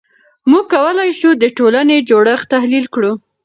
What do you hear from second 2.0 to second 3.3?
جوړښت تحلیل کړو.